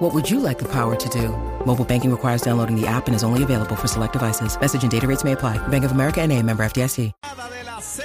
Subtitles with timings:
[0.00, 1.28] What would you like the power to do?
[1.66, 4.58] Mobile banking requires downloading the app and is only available for select devices.
[4.58, 5.58] Message and data rates may apply.
[5.68, 7.12] Bank of America and a member FDIC.
[7.22, 8.02] De la Z.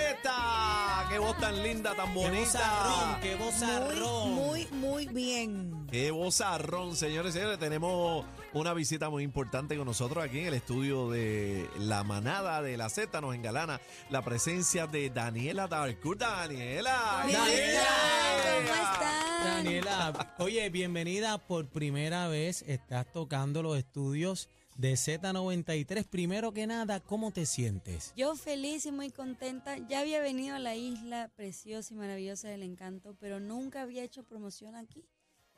[1.09, 2.59] Qué voz tan linda, tan Qué bonita.
[2.59, 4.33] vozarrón, qué vozarrón.
[4.33, 5.87] Muy, muy bien.
[5.89, 7.59] Qué vozarrón, señores y señores.
[7.59, 12.75] Tenemos una visita muy importante con nosotros aquí en el estudio de La Manada de
[12.75, 13.21] la Z.
[13.21, 16.17] Nos engalana la presencia de Daniela Darkur.
[16.17, 17.21] Daniela.
[17.23, 19.24] ¿Cómo están?
[19.45, 22.63] Daniela, oye, bienvenida por primera vez.
[22.67, 26.03] Estás tocando los estudios de Z93.
[26.07, 28.11] Primero que nada, ¿cómo te sientes?
[28.17, 29.77] Yo feliz y muy contenta.
[29.87, 34.23] Ya había venido a la isla preciosa y maravillosa del encanto, pero nunca había hecho
[34.23, 35.05] promoción aquí.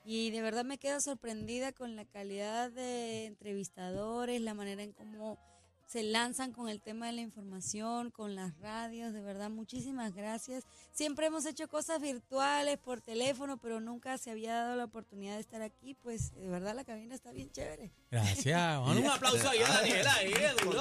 [0.03, 5.39] Y de verdad me quedo sorprendida con la calidad de entrevistadores, la manera en cómo
[5.87, 9.13] se lanzan con el tema de la información, con las radios.
[9.13, 10.65] De verdad, muchísimas gracias.
[10.91, 15.39] Siempre hemos hecho cosas virtuales, por teléfono, pero nunca se había dado la oportunidad de
[15.41, 15.93] estar aquí.
[15.95, 17.91] Pues de verdad la cabina está bien chévere.
[18.11, 18.79] Gracias.
[18.85, 20.13] Un aplauso ahí a Daniela.
[20.15, 20.79] Ahí, duro.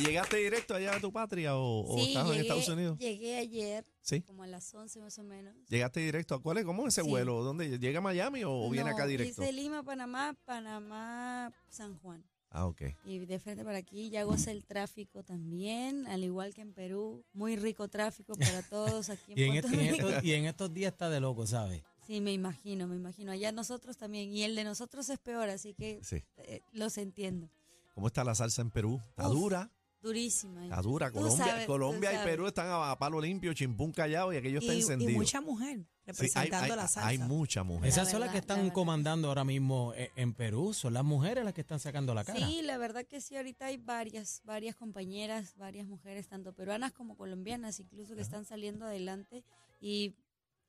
[0.00, 2.98] ¿Y llegaste directo allá a tu patria o, o Sí, estás en Estados Unidos?
[2.98, 4.22] Llegué ayer, Sí.
[4.22, 5.54] como a las 11 más o menos.
[5.68, 6.64] ¿Llegaste directo a cuál es?
[6.64, 7.10] ¿Cómo es ese Sí.
[7.10, 7.42] vuelo?
[7.42, 7.78] ¿Dónde?
[7.78, 9.42] ¿Llega a Miami o viene acá directo?
[9.42, 12.24] Hice Lima, Panamá, Panamá, San Juan.
[12.50, 12.80] Ah, ok.
[13.04, 17.24] Y de frente para aquí ya gocé el tráfico también, al igual que en Perú.
[17.34, 20.08] Muy rico tráfico para todos aquí en Y en, Puerto este- y en Rico.
[20.08, 21.82] estos, y en estos días está de loco, ¿sabes?
[22.06, 23.32] Sí, me imagino, me imagino.
[23.32, 24.30] Allá nosotros también.
[24.30, 26.24] Y el de nosotros es peor, así que Sí.
[26.38, 27.50] eh, los entiendo.
[27.94, 28.98] ¿Cómo está la salsa en Perú?
[29.10, 29.70] ¿Está Uf, dura?
[30.00, 30.64] Durísima.
[30.64, 31.10] Está dura.
[31.10, 32.24] Colombia, sabes, Colombia y.
[32.24, 35.12] Perú están a, palo limpio, chimpún callado y aquello está Y, y encendido.
[35.12, 37.06] mucha mujer Sí, hay, representando hay- la salsa.
[37.08, 37.88] hay mucha mujer.
[37.88, 40.72] Esas son las que están la comandando ahora mismo eh, en Perú.
[40.74, 42.38] Son las mujeres las que están sacando la cara.
[42.38, 47.16] Sí, la verdad que sí, ahorita hay varias, varias compañeras, varias mujeres, tanto peruanas como
[47.16, 49.44] colombianas, incluso que están saliendo adelante
[49.80, 50.14] y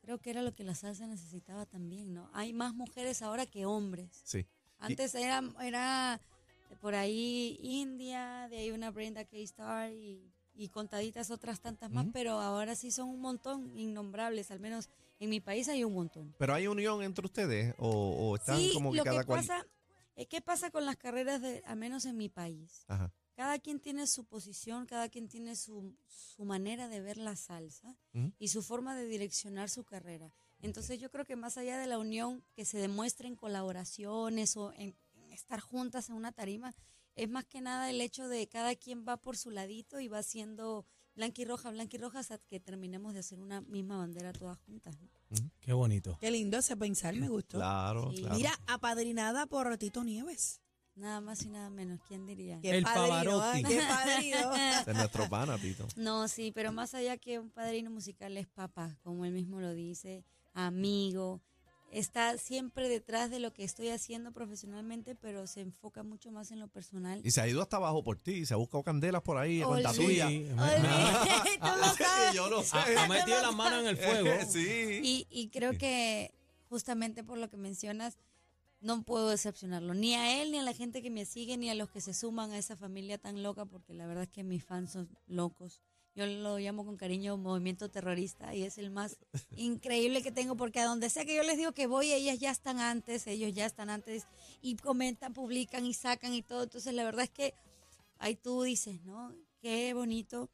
[0.01, 2.29] creo que era lo que la salsa necesitaba también, ¿no?
[2.33, 4.21] Hay más mujeres ahora que hombres.
[4.23, 4.45] Sí.
[4.79, 6.21] Antes era, era
[6.81, 12.39] por ahí India, de ahí una Brenda K-Star y, y contaditas otras tantas más, pero
[12.39, 16.33] ahora sí son un montón, innombrables, al menos en mi país hay un montón.
[16.37, 19.39] ¿Pero hay unión entre ustedes o, o están sí, como que lo cada que cual?
[19.41, 19.65] pasa,
[20.15, 22.85] eh, ¿qué pasa con las carreras, de, al menos en mi país?
[22.87, 23.11] Ajá.
[23.35, 27.95] Cada quien tiene su posición, cada quien tiene su, su manera de ver la salsa
[28.13, 28.33] Ujú.
[28.37, 30.33] y su forma de direccionar su carrera.
[30.61, 34.73] Entonces yo creo que más allá de la unión que se demuestre en colaboraciones o
[34.73, 36.75] en, en estar juntas en una tarima,
[37.15, 40.19] es más que nada el hecho de cada quien va por su ladito y va
[40.19, 40.85] haciendo
[41.19, 44.57] blanca y roja, blanca y roja hasta que terminemos de hacer una misma bandera todas
[44.59, 44.95] juntas.
[45.01, 45.37] ¿no?
[45.59, 46.17] Qué bonito.
[46.21, 47.57] Qué lindo ese pensar, me gustó.
[47.57, 48.21] Claro, Sí.
[48.21, 48.35] claro.
[48.37, 50.61] Mira, apadrinada por Tito Nieves.
[50.95, 52.59] Nada más y nada menos, ¿quién diría?
[52.61, 53.63] Qué El padrino, Pavarotti.
[53.63, 53.67] ¿ah?
[53.67, 54.51] Qué padrino.
[54.87, 55.87] Es nuestro pana, Tito.
[55.97, 59.73] No, sí, pero más allá que un padrino musical es papá, como él mismo lo
[59.73, 61.41] dice, amigo.
[61.91, 66.59] Está siempre detrás de lo que estoy haciendo profesionalmente, pero se enfoca mucho más en
[66.59, 67.21] lo personal.
[67.23, 69.81] Y se ha ido hasta abajo por ti, se ha buscado candelas por ahí, con
[69.81, 70.05] la Olvídate.
[70.05, 70.27] tuya.
[70.27, 70.47] Sí.
[72.35, 72.77] Yo lo sé.
[72.77, 74.29] ha, ha metido las manos en el fuego.
[74.49, 74.99] sí.
[75.03, 76.33] Y, y creo que
[76.69, 78.17] justamente por lo que mencionas,
[78.81, 81.75] no puedo decepcionarlo, ni a él, ni a la gente que me sigue, ni a
[81.75, 84.63] los que se suman a esa familia tan loca, porque la verdad es que mis
[84.63, 85.81] fans son locos.
[86.19, 89.17] Yo lo llamo con cariño movimiento terrorista y es el más
[89.55, 92.51] increíble que tengo porque a donde sea que yo les digo que voy, ellas ya
[92.51, 94.27] están antes, ellos ya están antes
[94.61, 96.63] y comentan, publican y sacan y todo.
[96.63, 97.53] Entonces la verdad es que
[98.17, 99.33] ahí tú dices, ¿no?
[99.61, 100.49] Qué bonito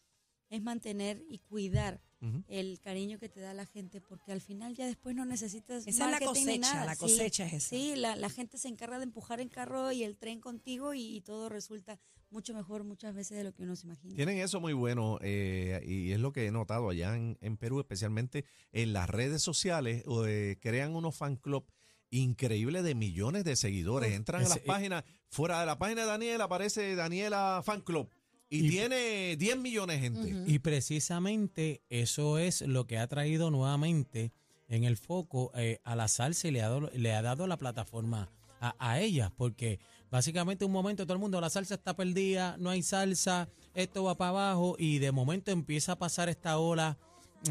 [0.51, 1.99] es mantener y cuidar
[2.47, 6.05] El cariño que te da la gente, porque al final ya después no necesitas Esa
[6.05, 6.85] es la cosecha, nada.
[6.85, 7.69] la Sí, cosecha es esa.
[7.69, 11.01] Sí, la, la gente se encarga de empujar el carro y el tren contigo y,
[11.15, 11.99] y todo resulta
[12.31, 14.15] mucho mejor muchas veces de lo que uno se imagina.
[14.15, 17.79] Tienen eso muy bueno eh, y es lo que he notado allá en, en Perú,
[17.79, 21.65] especialmente en las redes sociales, eh, crean unos fan club
[22.09, 24.13] increíbles de millones de seguidores.
[24.13, 28.09] Entran a las páginas, fuera de la página de Daniela aparece Daniela Fan Club
[28.49, 30.51] y, Y- tiene 10 millones de gente.
[30.51, 34.31] Y precisamente eso es lo que ha traído nuevamente
[34.67, 37.57] en el foco eh, a la salsa y le ha dado, le ha dado la
[37.57, 38.29] plataforma
[38.61, 42.69] a, a ellas, porque básicamente un momento todo el mundo, la salsa está perdida, no
[42.69, 46.97] hay salsa, esto va para abajo y de momento empieza a pasar esta ola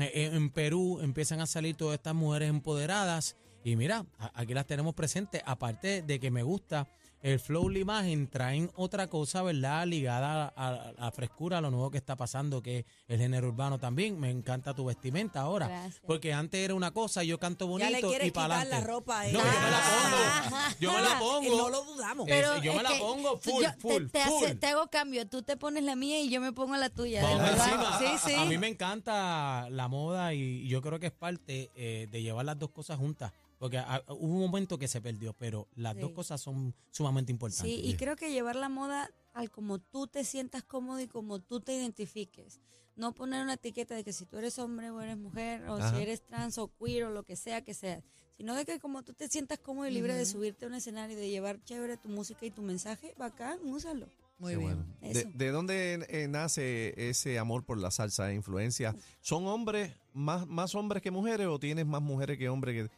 [0.00, 4.54] eh, en en Perú, empiezan a salir todas estas mujeres empoderadas y mira, a- aquí
[4.54, 6.88] las tenemos presentes, aparte de que me gusta
[7.24, 9.86] el flow, la imagen traen otra cosa, ¿verdad?
[9.86, 13.18] Ligada a, a- a la frescura, a lo nuevo que está pasando, que es el
[13.18, 14.20] género urbano también.
[14.20, 15.66] Me encanta tu vestimenta ahora.
[15.68, 16.02] Gracias.
[16.06, 18.86] Porque antes era una cosa, yo canto bonito Ya le quieres y para la adelante.
[18.86, 20.74] ropa No, yo me la pongo.
[20.80, 21.56] Yo me la pongo.
[21.56, 22.26] No lo dudamos.
[22.28, 24.58] Pero yo me la pongo full, te- full, te, hace- full.
[24.58, 25.26] te hago cambio.
[25.26, 27.22] Tú te pones la mía y yo me pongo la tuya.
[27.22, 27.98] Vamos encima.
[27.98, 28.34] Sí, sí.
[28.34, 32.44] A mí me encanta la moda y yo creo que es parte eh, de llevar
[32.44, 33.32] las dos cosas juntas.
[33.58, 36.00] Porque ah, hubo un momento que se perdió, pero las Sí.
[36.00, 37.72] dos cosas son sumamente importantes.
[37.72, 41.40] Sí, y creo que llevar la moda al como tú te sientas cómodo y como
[41.40, 42.60] tú te identifiques.
[42.96, 45.90] No poner una etiqueta de que si tú eres hombre o eres mujer, o Ajá.
[45.96, 48.04] si eres trans o queer o lo que sea que seas.
[48.36, 51.16] Sino de que como tú te sientas cómodo y libre de subirte a un escenario
[51.16, 54.08] y de llevar chévere tu música y tu mensaje, bacán, úsalo.
[54.38, 54.62] Muy bien.
[54.76, 54.86] bueno.
[55.00, 55.28] ¿De, Eso.
[55.32, 58.94] de dónde eh, nace ese amor por la salsa, e influencia?
[59.20, 62.94] ¿Son hombres, más, más hombres que mujeres o tienes más mujeres que hombres que,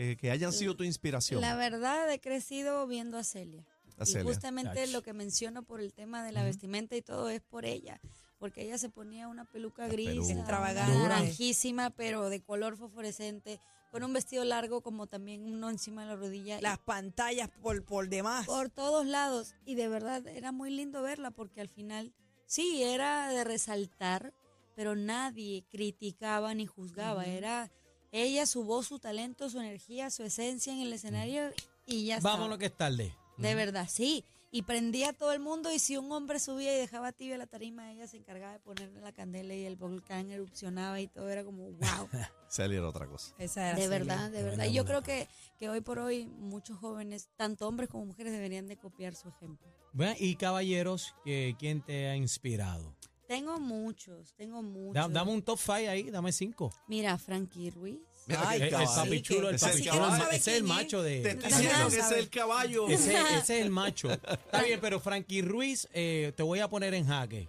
[0.00, 1.40] que, que hayan sido tu inspiración?
[1.40, 3.66] La verdad, he crecido viendo a Celia.
[3.98, 4.24] A y Celia.
[4.24, 4.90] justamente Ach.
[4.90, 8.00] lo que menciono por el tema de la vestimenta y todo es por ella.
[8.38, 10.32] Porque ella se ponía una peluca gris, peluca.
[10.32, 10.98] Extravagante.
[10.98, 13.60] naranjísima, pero de color fosforescente,
[13.90, 16.58] con un vestido largo como también uno encima de la rodilla.
[16.58, 18.46] y Las pantallas por, por demás.
[18.46, 19.54] por todos lados.
[19.66, 22.14] Y de verdad era muy lindo verla porque al final,
[22.46, 24.32] sí, era de resaltar,
[24.74, 27.26] pero nadie criticaba ni juzgaba.
[27.26, 27.70] Era
[28.12, 31.50] ella, su voz, su talento, su energía, su esencia en el escenario
[31.86, 32.30] y ya está.
[32.30, 33.14] Vámonos que es tarde.
[33.36, 34.24] De verdad, sí.
[34.52, 37.46] Y prendía a todo el mundo y si un hombre subía y dejaba tibia la
[37.46, 41.44] tarima, ella se encargaba de ponerle la candela y el volcán erupcionaba y todo era
[41.44, 42.08] como wow.
[42.48, 43.32] Celia era otra cosa.
[43.38, 43.98] Esa era de Celia.
[43.98, 44.64] verdad, de verdad.
[44.64, 48.66] Y yo creo que, que hoy por hoy muchos jóvenes, tanto hombres como mujeres, deberían
[48.66, 49.68] de copiar su ejemplo.
[49.92, 52.96] Bueno, y caballeros, que, ¿quién te ha inspirado?
[53.30, 54.94] Tengo muchos, tengo muchos.
[54.94, 56.74] Da- dame un top five ahí, dame cinco.
[56.88, 58.00] Mira, Frankie Ruiz.
[58.26, 58.90] Mira Ay, el, el caballo.
[58.96, 60.24] papi chulo, el Ese es papi el chulo, caballo.
[60.30, 60.68] ese es el ¿Quién es?
[60.68, 61.16] macho Te de...
[61.30, 62.88] estoy diciendo que ese es el caballo.
[62.88, 64.10] Ese, ese es el macho.
[64.10, 67.48] Está bien, pero Frankie Ruiz, eh, te voy a poner en jaque.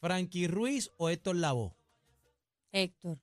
[0.00, 1.72] ¿Frankie Ruiz o Héctor Lavoe?
[2.70, 3.18] Héctor.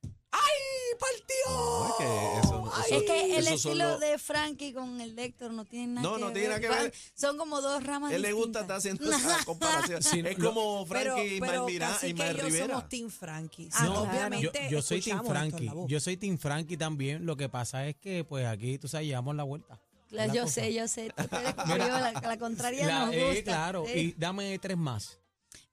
[1.48, 2.55] No, es que eso- eso-
[2.90, 6.14] es que el estilo los- de Frankie con el de Héctor no tiene nada No,
[6.14, 6.34] que no ver.
[6.34, 6.94] tiene nada que ver.
[7.14, 9.08] Son como dos ramas Él le gusta estar distintas.
[9.14, 10.02] haciendo esa comparación.
[10.02, 12.66] Sí, es como Frankie y pero y que Mar yo Rivera.
[12.74, 13.68] somos Team Frankie.
[13.72, 15.70] Ah, No, obviamente yo, yo soy Team Frankie.
[15.88, 17.24] Yo soy Team Frankie también.
[17.26, 19.80] Lo que pasa es que, pues aquí, tú sabes, llevamos la vuelta.
[20.08, 20.54] Claro, La yo cosa.
[20.54, 21.10] sé, yo sé.
[21.16, 23.42] Tú eres como yo, la, la contraria La- nos eh, gusta.
[23.42, 25.18] claro, y dame tres más.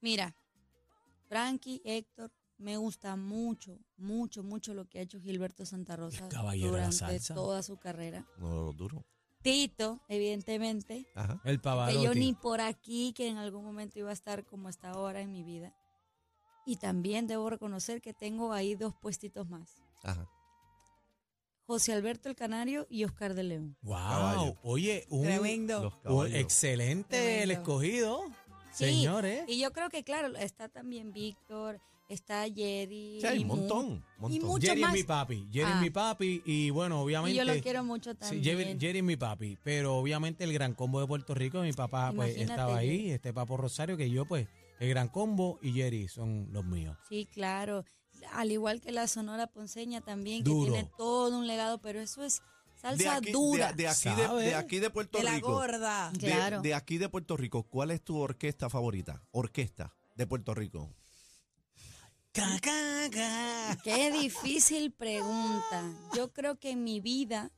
[0.00, 0.34] Mira,
[1.28, 6.66] Frankie, Héctor, me gusta mucho, mucho, mucho lo que ha hecho Gilberto Santa Rosa caballero
[6.72, 7.34] de la durante salsa.
[7.34, 8.26] toda su carrera.
[8.38, 9.04] No, duro.
[9.42, 11.40] Tito, evidentemente, Ajá.
[11.44, 12.02] El que Pavarotti.
[12.04, 15.32] yo ni por aquí, que en algún momento iba a estar como está ahora en
[15.32, 15.74] mi vida.
[16.66, 19.70] Y también debo reconocer que tengo ahí dos puestitos más.
[20.02, 20.26] Ajá.
[21.66, 23.76] José Alberto el Canario y Oscar de León.
[23.82, 23.96] Wow.
[23.96, 24.56] Caballo.
[24.62, 25.82] Oye, un, Tremendo.
[25.84, 26.34] Los un caballos.
[26.34, 27.52] excelente el Tremendo.
[27.52, 28.20] escogido.
[28.72, 29.44] Sí, Señores.
[29.46, 33.18] Y yo creo que, claro, está también Víctor, está Jerry.
[33.20, 34.04] Sí, hay y un montón.
[34.18, 34.42] montón.
[34.48, 34.92] mucho Jerry es más.
[34.94, 35.48] mi papi.
[35.52, 35.80] Jerry es Ah.
[35.80, 36.42] mi papi.
[36.44, 37.32] Y bueno, obviamente.
[37.34, 38.44] Y yo lo quiero mucho Sí, también.
[38.44, 42.12] Jerry, Jerry es mi papi, pero obviamente el gran combo de Puerto Rico, mi papá
[42.14, 44.46] pues Imagínate, estaba ahí, este papo Rosario, que yo pues,
[44.80, 46.96] el gran combo y Jerry son los míos.
[47.08, 47.84] Sí, claro.
[48.32, 50.66] Al igual que la Sonora Ponceña también, Duro.
[50.66, 53.72] que tiene todo un legado, pero eso es de salsa aquí, dura.
[53.72, 54.42] de, de aquí de, ¿Sabe?
[54.44, 55.52] de aquí de Puerto De la Rico.
[55.52, 56.10] gorda.
[56.12, 56.60] De- Claro.
[56.62, 59.22] De, aquí de Puerto Rico, ¿cuál es tu orquesta favorita?
[59.32, 60.90] Orquesta de Puerto Rico.
[62.34, 63.78] Ca, ca, ca.
[63.84, 65.84] Qué difícil pregunta.
[66.16, 67.52] Yo creo que en mi vida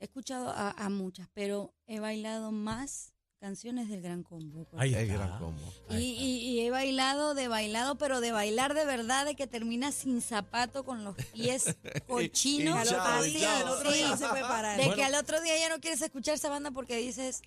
[0.00, 4.66] he escuchado a, a muchas, pero he bailado más canciones del Gran Combo.
[4.76, 5.60] Ahí El gran combo.
[5.90, 9.92] Y, y- y he bailado de bailado, pero de bailar de verdad, de que termina
[9.92, 11.76] sin zapato, con los pies
[12.08, 12.74] cochinos.
[12.74, 13.74] y Al chao, otro y día, al chao.
[13.74, 14.10] otro día Sí.
[14.10, 14.76] no se puede parar.
[14.78, 14.96] De Bueno.
[14.96, 17.42] que al otro día ya no quieres escuchar esa banda porque dices,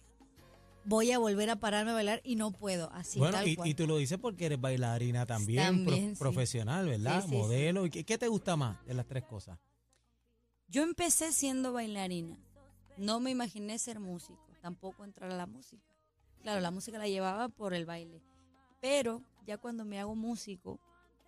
[0.85, 2.91] voy a volver a pararme a bailar y no puedo.
[2.91, 3.69] Así, bueno, tal y, cual.
[3.69, 6.19] y tú lo dices porque eres bailarina también, También, pro- sí.
[6.19, 7.21] profesional, ¿verdad?
[7.23, 7.85] Sí, sí, Modelo.
[7.85, 9.57] ¿Y qué, qué te gusta más de las tres cosas?
[10.67, 12.37] Yo empecé siendo bailarina.
[12.97, 15.83] No me imaginé ser músico, tampoco entrar a la música.
[16.43, 18.21] Claro, la música la llevaba por el baile.
[18.79, 20.79] Pero ya cuando me hago músico,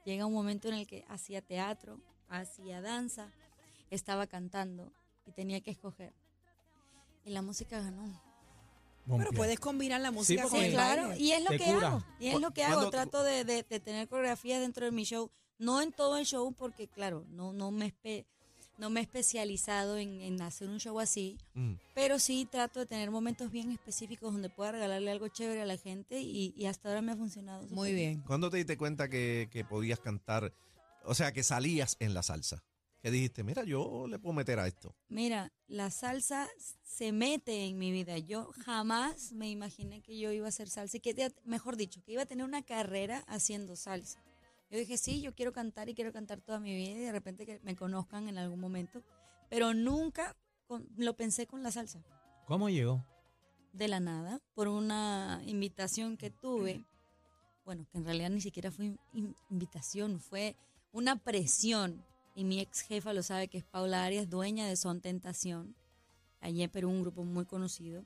[0.05, 3.31] llega un momento en el que hacía teatro, hacía danza,
[3.91, 4.91] estaba cantando
[5.25, 6.13] y tenía que escoger.
[7.25, 8.21] Y la música ganó.
[9.07, 11.09] Pero puedes combinar la música con Sí, el claro.
[11.09, 11.23] baile.
[11.23, 11.87] Y es lo Te que cura.
[11.87, 12.03] hago.
[12.19, 12.89] Y es lo que hago.
[12.89, 15.29] Trato de, de- de tener coreografía dentro de mi show.
[15.59, 18.25] No en todo el show, porque claro, no, no, me, espe-
[18.77, 21.37] no me he especializado en, en hacer un show así.
[21.53, 21.73] Mm.
[21.93, 25.77] Pero sí trato de tener momentos bien específicos donde pueda regalarle algo chévere a la
[25.77, 27.67] gente y, y hasta ahora me ha funcionado.
[27.69, 28.21] Muy bien.
[28.21, 30.53] ¿Cuándo te diste cuenta que, que podías cantar?
[31.05, 32.63] O sea, que salías en la salsa.
[33.03, 34.95] Que dijiste, mira, yo le puedo meter a esto?
[35.09, 36.47] Mira, la salsa
[36.83, 38.17] se mete en mi vida.
[38.17, 42.13] Yo jamás me imaginé que yo iba a hacer salsa y que, mejor dicho, que
[42.13, 44.23] iba a tener una carrera haciendo salsa.
[44.71, 47.45] Yo dije, sí, yo quiero cantar y quiero cantar toda mi vida y de repente
[47.45, 49.03] que me conozcan en algún momento,
[49.49, 52.01] pero nunca con- lo pensé con la salsa.
[52.47, 53.05] ¿Cómo llegó?
[53.73, 56.85] de la nada por una invitación que tuve.
[57.65, 60.55] Bueno, que en realidad ni siquiera fue in- in- invitación, fue
[60.91, 62.05] una presión.
[62.35, 65.75] Y mi ex jefa lo sabe que es Paula Arias, dueña de Son Tentación,
[66.39, 68.05] allí en Perú, un grupo muy conocido.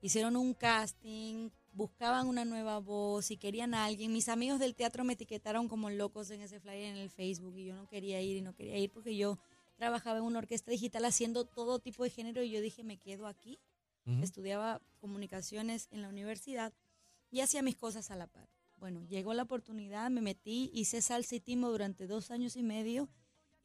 [0.00, 4.12] Hicieron un casting, buscaban una nueva voz y querían a alguien.
[4.12, 7.66] Mis amigos del teatro me etiquetaron como locos en ese flyer en el Facebook y
[7.66, 9.38] yo no quería ir y no quería ir porque yo
[9.76, 13.26] trabajaba en una orquesta digital haciendo todo tipo de género y yo dije, me quedo
[13.26, 13.58] aquí
[14.06, 14.22] Ujú.
[14.22, 16.72] estudiaba comunicaciones en la universidad
[17.30, 18.48] y hacía mis cosas a la par.
[18.76, 23.08] Bueno, llegó la oportunidad, me metí, hice salsa y timo durante dos años y medio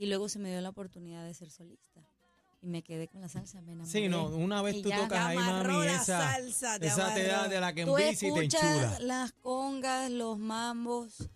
[0.02, 2.02] y luego se me dio la oportunidad de ser solista.
[2.64, 3.92] Y me quedé con la salsa, me enamoré.
[3.92, 7.14] Sí, no, una vez Y tú ya tocas ahí, mami, la esa, salsa, te esa
[7.14, 8.98] te da de la que Tú envicia y te enchula.
[9.00, 11.30] las congas, los mambos,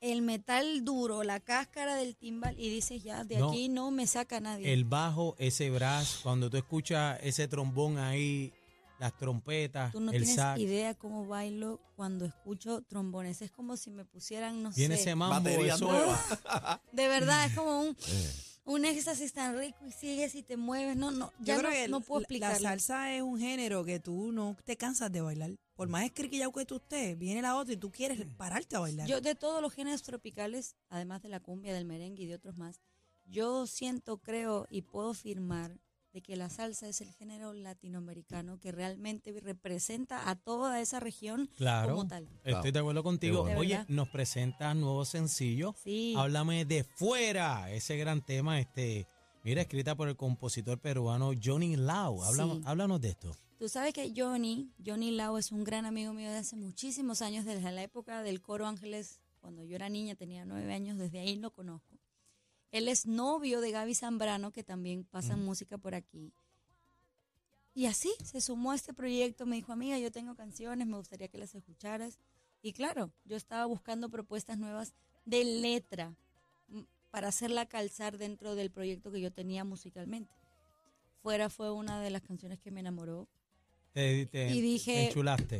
[0.00, 3.50] el metal duro, la cáscara del timbal y dices ya, de No.
[3.50, 4.72] aquí no me saca nadie.
[4.72, 8.50] El bajo, ese brazo, cuando tú escuchas ese trombón ahí,
[8.98, 13.42] las trompetas, Tú no el tienes sax, idea cómo bailo cuando escucho trombones.
[13.42, 15.02] Es como si me pusieran, no viene sé.
[15.02, 16.82] ese mambo, Batería eso- nueva.
[16.92, 17.96] De verdad, es como un,
[18.64, 20.96] un éxtasis tan rico y sigues y te mueves.
[20.96, 22.60] No, no, ya Yo no, creo que no puedo la- explicarlo.
[22.60, 25.50] La salsa es un género que tú no te cansas de bailar.
[25.74, 29.06] Por más escriquillado que tú estés, viene la otra y tú quieres pararte a bailar.
[29.06, 32.56] Yo de todos los géneros tropicales, además de la cumbia, del merengue y de otros
[32.56, 32.80] más,
[33.26, 35.76] yo siento, creo y puedo afirmar
[36.16, 41.50] de que la salsa es el género latinoamericano que realmente representa a toda esa región
[41.56, 42.26] Claro, como tal.
[42.42, 43.42] estoy de acuerdo contigo.
[43.42, 43.60] bueno.
[43.60, 45.74] Oye, nos presentas nuevo sencillo.
[45.84, 46.14] Sí.
[46.16, 49.06] Háblame de fuera, ese gran tema, este,
[49.44, 52.22] mira, escrita por el compositor peruano Johnny Lau.
[52.22, 52.62] Háblame- Sí.
[52.64, 53.36] Háblanos de esto.
[53.58, 57.44] Tú sabes que Johnny, Johnny Lau es un gran amigo mío de hace muchísimos años,
[57.44, 61.36] desde la época del Coro Ángeles, cuando yo era niña, tenía nueve años, desde ahí
[61.36, 61.95] lo conozco.
[62.76, 66.32] Él es novio de Gaby Zambrano, que también pasa música por aquí.
[67.74, 71.28] Y así se sumó a este proyecto, me dijo, amiga, yo tengo canciones, me gustaría
[71.28, 72.18] que las escucharas.
[72.62, 74.94] Y claro, yo estaba buscando propuestas nuevas
[75.26, 76.14] de letra
[76.68, 76.80] mm,
[77.10, 80.32] para hacerla calzar dentro del proyecto que yo tenía musicalmente.
[81.22, 83.26] Fuera fue una de las canciones que me enamoró,
[83.92, 85.12] Te, te- Y dije, te.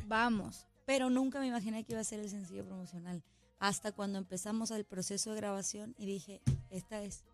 [0.06, 3.22] Vamos, pero nunca me imaginé que iba a ser el sencillo promocional.
[3.58, 6.40] Hasta cuando empezamos el proceso de grabación y dije,
[6.76, 7.24] esta es.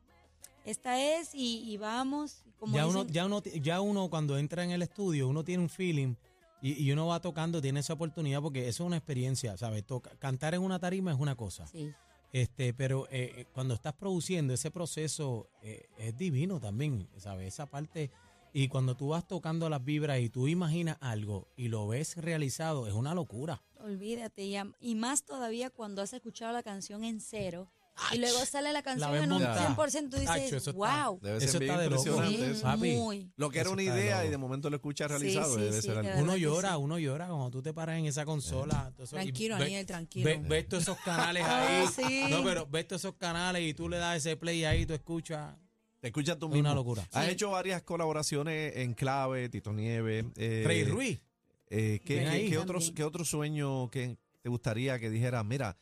[0.64, 2.44] Esta es y, y vamos.
[2.58, 5.68] Como Ya uno, ya, uno, ya uno cuando entra en el estudio, uno tiene un
[5.68, 6.14] feeling
[6.60, 9.84] y, y uno va tocando, tiene esa oportunidad porque eso es una experiencia, ¿sabes?
[9.84, 11.92] Toca- cantar en una tarima es una cosa, Sí,
[12.32, 17.48] este, pero eh, eh, cuando estás produciendo ese proceso eh, es divino también, ¿sabes?
[17.54, 18.10] Esa parte
[18.54, 22.86] y cuando tú vas tocando las vibras y tú imaginas algo y lo ves realizado
[22.86, 23.60] es una locura.
[23.80, 24.62] olvídate.
[24.80, 27.66] Y más todavía cuando has escuchado la canción en cero
[28.12, 29.74] y luego sale la canción ves en un montada.
[29.76, 30.72] 100%, tú Tacho, dices, eso está-
[31.06, 31.18] wow.
[31.20, 32.02] Debe Eso ser bien está de loco.
[32.02, 32.62] impresionante Sí, eso.
[32.62, 32.90] Papi.
[32.96, 33.32] muy.
[33.36, 35.60] Lo que era Eso una está idea y de momento lo escuchas Sí, realizado sí,
[35.60, 36.08] debe sí, ser de algo.
[36.08, 36.76] verdad Uno que llora, sí.
[36.78, 38.92] uno llora cuando tú te paras en esa consola.
[38.94, 40.24] todo eso, y Tranquilo, ve- Daniel, tranquilo.
[40.24, 41.86] Ve- Ves todos esos canales Ah, ahí.
[41.88, 42.24] sí.
[42.30, 44.94] No, pero ves todos esos canales y tú le das ese play ahí y tú
[44.94, 45.54] escuchas.
[46.00, 46.68] Te escuchas tú Es mismo.
[46.68, 47.06] una locura.
[47.12, 47.30] Has Sí.
[47.32, 50.24] hecho varias colaboraciones en clave, Tito Nieves.
[50.36, 51.20] Eh, Rey Ruiz.
[51.68, 52.50] eh, ¿qué, Ven qué- ahí.
[52.50, 52.94] qué otro, También.
[52.94, 55.76] ¿Qué otro sueño que te gustaría que dijera, mira,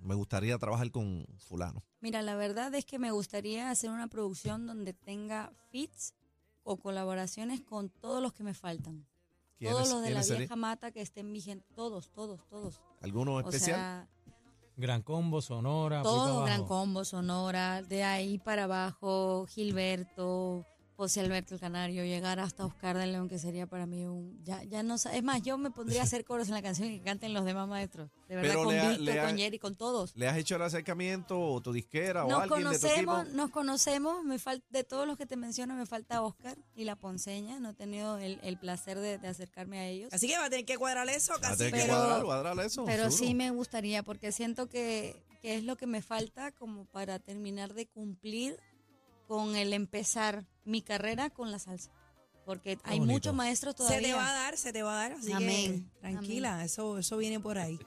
[0.00, 1.82] me gustaría trabajar con fulano?
[2.00, 6.14] Mira, la verdad es que me gustaría hacer una producción donde tenga fits
[6.62, 9.06] o colaboraciones con todos los que me faltan.
[9.58, 11.68] ¿Quiénes- Todos los de la vieja mata que estén vigentes.
[11.74, 12.80] Todos, todos, todos.
[13.02, 13.76] ¿Alguno O especial?
[13.76, 14.08] sea,
[14.76, 16.02] Gran Combo, Sonora.
[16.02, 16.64] todo Gran.
[16.66, 20.64] Combo, Sonora, de ahí para abajo, Gilberto,
[21.00, 24.38] José Alberto el Canario, llegar hasta Oscar de León, que sería para mí un...
[24.44, 26.98] Ya, ya no Es más, yo me pondría a hacer coros en la canción y
[26.98, 28.10] que canten los demás maestros.
[28.28, 30.12] De verdad, Pero con ha- Víctor, ha- con Jerry, con todos.
[30.14, 33.36] ¿Le has hecho el acercamiento o tu disquera o Nos alguien de tu conocemos, equipo?
[33.36, 36.96] nos conocemos, me falta, de todos los que te menciono me falta Oscar y la
[36.96, 40.12] Ponceña, no he tenido el, el placer de, de acercarme a ellos.
[40.12, 41.56] Así que va a tener que cuadrar eso, Va a casi.
[41.64, 42.84] tener que Pero- cuadrar, cuadrar eso.
[42.84, 43.16] Pero seguro.
[43.28, 47.72] sí me gustaría, porque siento que, que es lo que me falta como para terminar
[47.72, 48.58] de cumplir
[49.30, 51.92] con el empezar mi carrera con la salsa.
[52.44, 53.12] Porque hay bonito.
[53.14, 54.08] muchos maestros Se todavía.
[54.08, 57.16] te va a dar, se te va a dar, así Amén, que tranquila, eso eso
[57.16, 57.78] viene por ahí.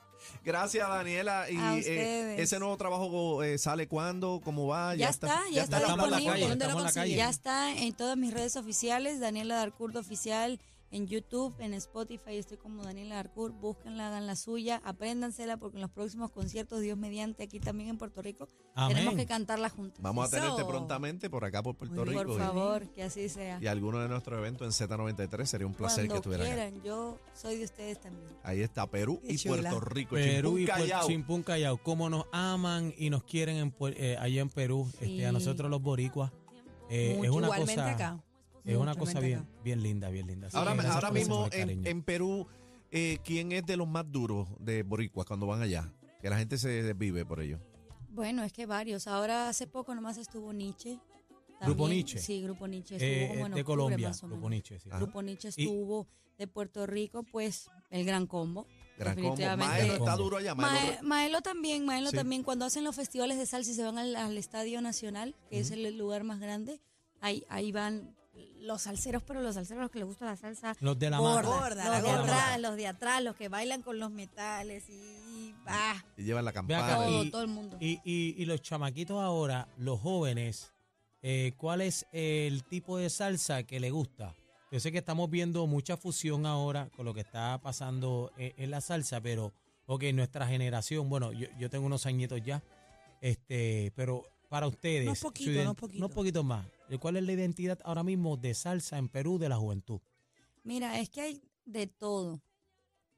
[0.45, 1.49] Gracias, Daniela.
[1.51, 5.79] Y A eh, ese nuevo trabajo eh, sale cuándo, cómo va, Ya está, ya está
[5.79, 6.31] Estamos en la disponible.
[6.31, 7.03] calle, ¿Dónde lo estamos en la consigue?
[7.03, 7.15] calle.
[7.17, 10.61] Ya está en todas mis redes oficiales, Daniela Darcurdo Oficial,
[10.93, 13.51] En YouTube, en Spotify, estoy como Daniela Arcur.
[13.51, 17.97] Búsquenla, hagan la suya, apréndansela, porque en los próximos conciertos, Dios mediante, aquí también en
[17.97, 18.97] Puerto Rico, Amén.
[18.97, 19.99] tenemos que cantarla juntos.
[20.03, 22.05] Vamos a tenerte prontamente por acá, por Puerto.
[22.05, 22.23] Rico.
[22.23, 23.57] Por y- favor, que así sea.
[23.59, 26.55] Y, alguno de nuestros eventos en Z93 sería un placer Cuando que estuvieran acá.
[26.71, 28.27] quieran, yo soy de ustedes también.
[28.43, 29.71] Ahí está Perú Qué y chula.
[29.71, 30.13] Puerto Rico.
[30.13, 31.07] Perú Chimpún y Callao.
[31.07, 35.25] Chimpún Callao, cómo nos aman y nos quieren en, Puer- eh, allá en Perú, este,
[35.25, 36.31] a nosotros los boricuas.
[36.91, 38.23] Eh, es una Igualmente cosa, acá.
[38.65, 39.49] Es una cosa bien, acá.
[39.63, 40.47] bien linda, bien linda.
[40.47, 42.47] Así Ahora, ahora mismo en, en Perú,
[42.91, 45.91] eh, ¿quién es de los más duros de boricuas cuando van allá?
[46.21, 47.59] Que la gente se desvive por ello.
[48.09, 49.07] Bueno, es que varios.
[49.07, 50.99] Ahora hace poco nomás estuvo Nietzsche.
[51.61, 52.19] Grupo Nietzsche.
[52.19, 52.95] Sí, Grupo Nietzsche.
[52.95, 54.49] Estuvo Eh, como en de octubre, Colombia, más o Grupo.
[54.49, 54.89] Nietzsche, sí.
[54.89, 58.67] Grupo Nietzsche Y- estuvo de Puerto Rico, pues el Gran Combo.
[58.97, 59.29] Gran combo.
[59.31, 59.73] Definitivamente.
[59.73, 60.23] Maelo está Combo.
[60.23, 60.53] duro allá.
[60.55, 61.03] Mae- Maelo.
[61.07, 62.15] Maelo también, Maelo Sí.
[62.17, 62.43] también.
[62.43, 65.71] Cuando hacen los festivales de salsa y se van al, al Estadio Nacional, que es
[65.71, 66.79] el lugar más grande,
[67.21, 68.15] ahí, ahí van
[68.61, 71.41] los salseros, pero los salseros que les gusta la salsa Los de la gorda.
[71.69, 72.21] los la de gorda.
[72.23, 76.53] atrás, los de atrás, los que bailan con los metales y bah, Y llevan la
[76.53, 76.95] campana.
[76.95, 77.77] todo, y- todo el mundo.
[77.79, 80.71] Y, y, y los chamaquitos ahora, los jóvenes,
[81.21, 84.33] eh, ¿cuál es el tipo de salsa que le gusta?
[84.71, 88.71] Yo sé que estamos viendo mucha fusión ahora con lo que está pasando en, en
[88.71, 89.53] la salsa, pero,
[89.85, 92.63] ok, nuestra generación, bueno, yo, yo tengo unos añitos ya,
[93.21, 95.97] este, pero para ustedes, poquitos, ident- unos poquitos.
[96.05, 96.65] unos poquitos más,
[96.99, 100.01] ¿cuál es la identidad ahora mismo de salsa en Perú de la juventud?
[100.63, 102.41] Mira, es que hay de todo.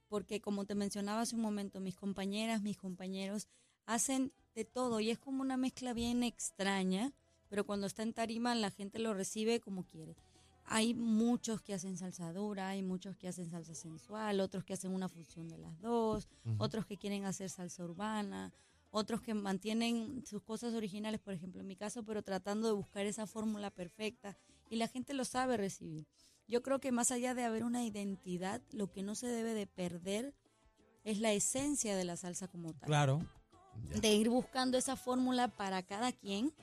[0.08, 3.48] Porque como te mencionaba hace un momento, mis compañeras, mis compañeros
[3.86, 7.14] hacen de todo y es como una mezcla bien extraña,
[7.50, 10.16] pero cuando está en tarima la gente lo recibe como quiere.
[10.68, 14.92] Hay muchos que hacen salsa dura, hay muchos que hacen salsa sensual, otros que hacen
[14.92, 16.28] una fusión de las dos,
[16.58, 18.52] otros que quieren hacer salsa urbana,
[18.96, 23.06] otros que mantienen sus cosas originales, por ejemplo, en mi caso, pero tratando de buscar
[23.06, 24.38] esa fórmula perfecta
[24.70, 26.08] y la gente lo sabe recibir.
[26.48, 29.68] Yo creo que más allá de haber una identidad, lo que no se debe de
[29.68, 30.34] perder
[31.04, 32.88] es la esencia de la salsa como tal.
[32.88, 33.22] Claro,
[33.90, 34.00] Ya.
[34.00, 36.54] De ir buscando esa fórmula para cada quien,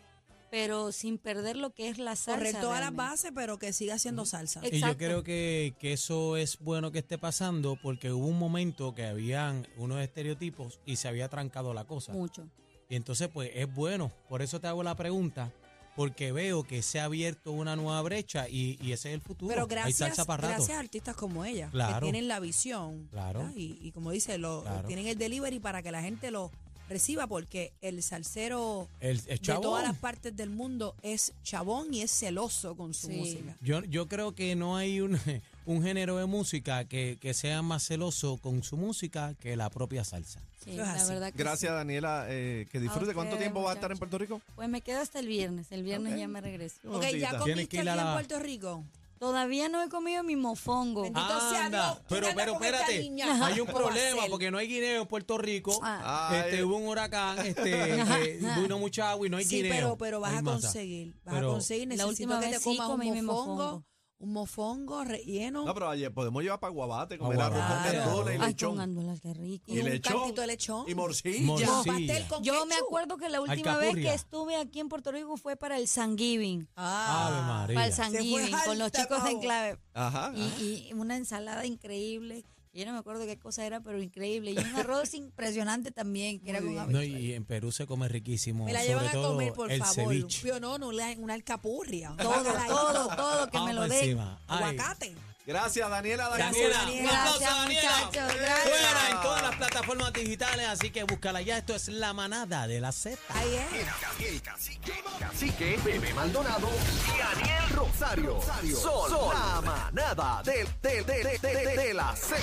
[0.52, 2.37] pero sin perder lo que es la salsa.
[2.38, 4.61] Correr todas las bases, pero que siga siendo salsa.
[4.71, 8.94] Y yo creo que, que eso es bueno que esté pasando porque hubo un momento
[8.94, 12.12] que habían unos estereotipos y se había trancado la cosa.
[12.12, 12.47] Mucho.
[12.90, 14.12] Y entonces, pues es bueno.
[14.28, 15.50] Por eso te hago la pregunta,
[15.97, 19.49] porque veo que se ha abierto una nueva brecha y, y ese es el futuro.
[19.49, 20.54] Pero Hay gracias, salsa para rato.
[20.56, 21.95] gracias a artistas como ella, Claro.
[21.95, 23.08] que tienen la visión.
[23.10, 23.50] Claro.
[23.56, 24.86] Y, y como dice, lo, Claro.
[24.86, 26.50] tienen el delivery para que la gente lo
[26.93, 32.02] reciba, porque el salsero El, el de todas las partes del mundo es chabón y
[32.02, 33.15] es celoso con su Sí.
[33.17, 33.57] música.
[33.61, 35.19] Yo, yo creo que no hay un,
[35.67, 40.05] un género de música que, que sea más celoso con su música que la propia
[40.05, 40.41] salsa.
[40.65, 41.75] Sí, la verdad que Gracias, sí.
[41.76, 42.26] Daniela.
[42.28, 43.15] eh, que disfrute.
[43.15, 43.99] ¿Cuánto tiempo va a estar en.
[43.99, 44.41] Puerto Rico?
[44.55, 45.67] Pues me quedo hasta el viernes.
[45.73, 46.76] El viernes ya me regreso.
[46.89, 48.85] Ok, ¿ya comiste aquí en Puerto Rico?
[49.23, 51.04] Todavía no he comido mi mofongo.
[51.04, 54.58] Sea Anda, Dios, ¿quién pero, pero espérate, hay un ¿Cómo va a problema porque no
[54.58, 55.78] hay guineo en Puerto Rico.
[55.80, 56.32] Ah.
[56.45, 59.73] Este, hubo un huracán, este, que vino mucha agua y no hay Sí, guineo.
[59.73, 61.15] pero, pero vas a conseguir.
[61.25, 61.87] Vas Pero- a conseguir.
[61.87, 63.54] La Necesito última que vez te sí comas comí mi un mofongo.
[63.54, 63.85] mofongo.
[64.23, 65.65] Un mofongo relleno.
[65.65, 67.97] No, pero ayer podemos llevar para Guabate, comer arroz con Guabate.
[67.97, 68.69] gandules y Ay, lechón.
[68.71, 69.65] con gandulas, qué rico.
[69.67, 70.19] y, y un lechón.
[70.21, 70.85] cantito de lechón.
[70.89, 71.43] Y morcilla.
[71.47, 71.71] Morcilla.
[71.73, 71.89] No, Sí.
[71.91, 72.87] pastel con Yo me ketchup.
[72.87, 74.11] acuerdo que la última vez Alcapurria.
[74.11, 76.69] que estuve aquí en Puerto Rico fue para el San Giving.
[76.76, 77.75] Ah, María.
[77.75, 79.37] Para el Se San fue Giving, con los alta, chicos de pavo.
[79.39, 79.78] Enclave.
[79.93, 80.32] Ajá.
[80.37, 82.45] Y, y una ensalada increíble.
[82.75, 84.52] Yo no me acuerdo qué cosa era, pero increíble.
[84.52, 86.93] Y un arroz impresionante también, que era Muy con bien.
[86.93, 88.65] No, y en Perú se come riquísimo.
[88.65, 89.95] me la sobre llevan a todo comer, por el favor.
[89.95, 90.49] ceviche.
[90.49, 92.15] Yo no, no, una, una alcapurria.
[92.19, 94.19] Todo, todo, todo, que me Vamos lo den.
[94.49, 95.15] Aguacate.
[95.45, 96.28] Gracias, Daniela.
[96.28, 97.02] Daniela, Daniela.
[97.11, 97.91] un aplauso Daniela.
[97.91, 98.63] muchachos, gracias.
[98.63, 101.58] Fuera en todas las plataformas digitales, así que búscala ya.
[101.58, 103.19] Esto es La Manada de la Z.
[103.30, 104.25] Ahí es.
[104.30, 106.69] El cacique, cacique, Bebé Maldonado
[107.13, 108.39] y Daniel Rosario.
[108.80, 112.37] Son la manada de, de, de, de, de, de la Z.